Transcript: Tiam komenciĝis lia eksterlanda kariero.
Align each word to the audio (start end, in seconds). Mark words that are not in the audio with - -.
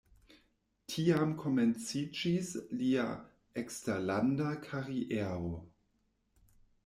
Tiam 0.93 1.33
komenciĝis 1.41 2.49
lia 2.79 3.05
eksterlanda 3.63 4.49
kariero. 4.69 5.55